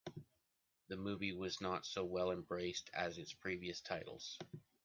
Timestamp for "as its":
2.95-3.33